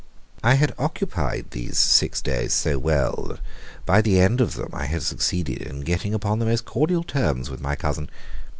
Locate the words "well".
2.79-3.13